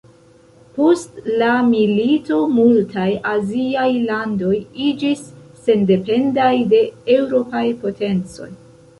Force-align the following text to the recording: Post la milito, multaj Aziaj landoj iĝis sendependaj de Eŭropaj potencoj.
Post 0.75 1.17
la 1.41 1.49
milito, 1.65 2.37
multaj 2.53 3.05
Aziaj 3.31 3.85
landoj 4.05 4.53
iĝis 4.85 5.21
sendependaj 5.67 6.49
de 6.73 6.79
Eŭropaj 7.17 7.63
potencoj. 7.85 8.49